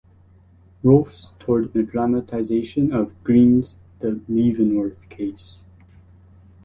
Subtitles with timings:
[0.83, 5.61] Rohlfs toured in a dramatization of Green's "The Leavenworth Case".